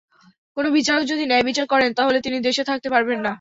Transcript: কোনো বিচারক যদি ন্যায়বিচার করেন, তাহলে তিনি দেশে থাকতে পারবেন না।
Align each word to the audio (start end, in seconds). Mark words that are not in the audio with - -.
কোনো 0.57 0.69
বিচারক 0.77 1.03
যদি 1.11 1.23
ন্যায়বিচার 1.25 1.65
করেন, 1.73 1.89
তাহলে 1.93 2.17
তিনি 2.25 2.37
দেশে 2.47 2.63
থাকতে 2.69 2.87
পারবেন 2.93 3.19
না। 3.19 3.29